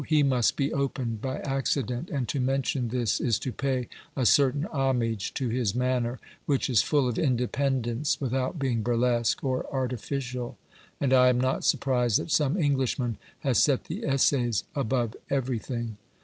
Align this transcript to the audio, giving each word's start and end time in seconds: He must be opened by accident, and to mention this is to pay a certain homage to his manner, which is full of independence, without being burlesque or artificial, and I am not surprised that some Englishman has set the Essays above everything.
He 0.07 0.23
must 0.23 0.55
be 0.57 0.73
opened 0.73 1.21
by 1.21 1.37
accident, 1.41 2.09
and 2.09 2.27
to 2.29 2.39
mention 2.39 2.87
this 2.87 3.19
is 3.21 3.37
to 3.37 3.51
pay 3.51 3.87
a 4.15 4.25
certain 4.25 4.65
homage 4.73 5.31
to 5.35 5.49
his 5.49 5.75
manner, 5.75 6.19
which 6.47 6.71
is 6.71 6.81
full 6.81 7.07
of 7.07 7.19
independence, 7.19 8.19
without 8.19 8.57
being 8.57 8.81
burlesque 8.81 9.43
or 9.43 9.67
artificial, 9.71 10.57
and 10.99 11.13
I 11.13 11.27
am 11.29 11.39
not 11.39 11.63
surprised 11.65 12.17
that 12.17 12.31
some 12.31 12.57
Englishman 12.57 13.19
has 13.41 13.61
set 13.61 13.83
the 13.83 14.03
Essays 14.03 14.63
above 14.73 15.15
everything. 15.29 15.97